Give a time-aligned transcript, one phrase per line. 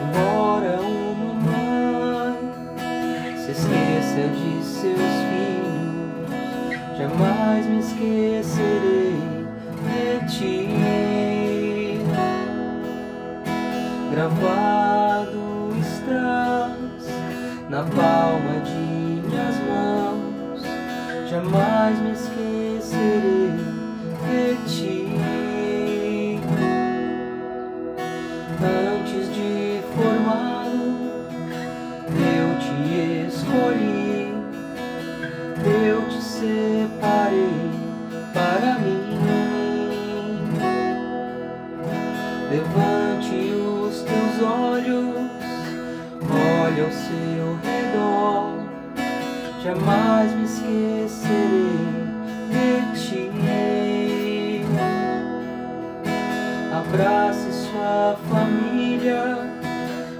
[0.00, 2.36] Embora uma mãe
[3.36, 6.28] se esqueça de seus filhos,
[6.98, 9.16] jamais me esquecerei
[9.86, 10.68] de ti.
[14.10, 17.06] Gravado estás
[17.70, 20.62] na palma de minhas mãos,
[21.30, 22.61] jamais me esquecerei
[22.92, 25.08] de ti.
[28.62, 31.26] Antes de formá-lo,
[32.08, 34.34] eu te escolhi,
[35.86, 37.70] eu te separei
[38.32, 39.00] para mim.
[42.50, 45.16] Levante os teus olhos,
[46.30, 48.42] olhe ao seu redor,
[49.62, 52.01] jamais me esquecerei
[52.52, 53.22] de ti.
[56.72, 59.24] Abrace sua família,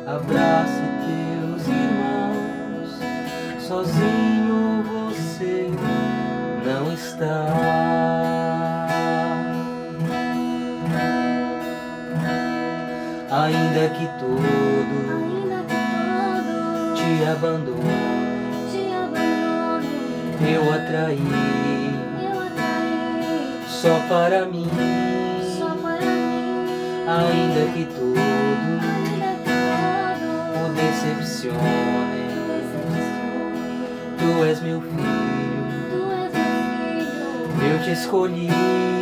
[0.07, 2.91] abrace teus irmãos.
[3.61, 5.71] Sozinho você
[6.65, 7.47] não está.
[13.31, 17.83] Ainda que todo Ainda que todo te abandone,
[18.71, 19.89] te abandone,
[20.55, 21.92] eu atraí eu atraí
[23.83, 24.65] só para mim.
[25.59, 27.03] só para mim.
[27.09, 31.59] Ainda que tudo Ainda que todo o decepcione,
[32.47, 33.89] decepcione,
[34.19, 35.03] tu és meu filho,
[35.91, 37.73] tu és meu filho.
[37.73, 39.02] eu te escolhi.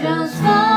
[0.00, 0.67] transform.